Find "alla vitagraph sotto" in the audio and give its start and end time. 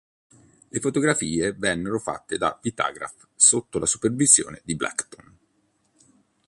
2.33-3.77